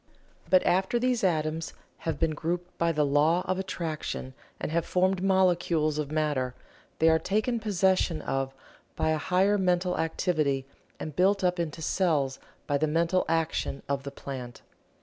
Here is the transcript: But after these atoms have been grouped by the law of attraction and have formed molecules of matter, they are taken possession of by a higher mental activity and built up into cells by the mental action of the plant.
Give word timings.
But 0.49 0.65
after 0.65 0.97
these 0.97 1.23
atoms 1.23 1.73
have 2.09 2.17
been 2.17 2.31
grouped 2.31 2.75
by 2.79 2.91
the 2.91 3.05
law 3.05 3.43
of 3.45 3.59
attraction 3.59 4.33
and 4.59 4.71
have 4.71 4.83
formed 4.83 5.21
molecules 5.21 5.99
of 5.99 6.09
matter, 6.11 6.55
they 6.97 7.07
are 7.07 7.19
taken 7.19 7.59
possession 7.59 8.19
of 8.23 8.51
by 8.95 9.11
a 9.11 9.19
higher 9.19 9.59
mental 9.59 9.99
activity 9.99 10.65
and 10.99 11.15
built 11.15 11.43
up 11.43 11.59
into 11.59 11.83
cells 11.83 12.39
by 12.65 12.79
the 12.79 12.87
mental 12.87 13.25
action 13.29 13.83
of 13.87 14.01
the 14.01 14.09
plant. 14.09 14.63